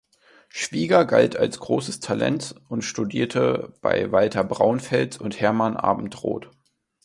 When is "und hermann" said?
5.19-5.77